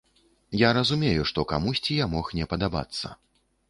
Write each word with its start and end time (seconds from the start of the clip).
Я 0.61 0.69
разумею, 0.77 1.27
што 1.33 1.47
камусьці 1.53 2.01
я 2.03 2.11
мог 2.17 2.35
не 2.43 2.53
падабацца. 2.55 3.19